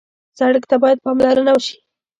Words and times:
سړک 0.39 0.63
ته 0.69 0.75
باید 0.83 1.03
پاملرنه 1.05 1.51
وشي. 1.53 1.75